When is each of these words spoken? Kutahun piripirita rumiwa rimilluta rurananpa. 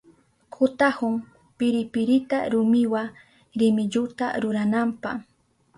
Kutahun 0.53 1.15
piripirita 1.57 2.37
rumiwa 2.53 3.03
rimilluta 3.59 4.25
rurananpa. 4.41 5.11